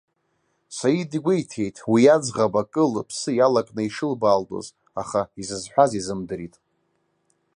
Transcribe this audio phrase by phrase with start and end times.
[0.77, 4.67] Саид игәеиҭеит, уи аӡӷаб акы лыԥсы иалакны ишылбаалдоз,
[5.01, 6.55] аха изызҳәаз изымдырит.